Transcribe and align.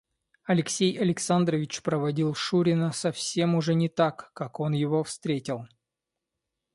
Алексей 0.45 0.97
Александрович 0.99 1.83
проводил 1.83 2.33
шурина 2.33 2.91
совсем 2.91 3.53
уже 3.53 3.75
не 3.75 3.87
так, 3.87 4.31
как 4.33 4.59
он 4.59 4.73
его 4.73 5.03
встретил. 5.03 5.67